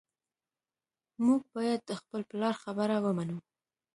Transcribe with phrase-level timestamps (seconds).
[1.25, 3.37] موږ باید د خپل پلار خبره ومنو